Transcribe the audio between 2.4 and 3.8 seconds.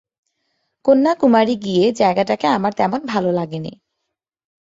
আমার তেমন ভালো লাগেনি।